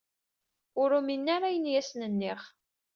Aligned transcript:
Ur 0.81 0.89
uminen 0.99 1.31
ara 1.35 1.45
ayen 1.49 1.69
i 1.71 1.73
asen-nniɣ. 1.79 2.39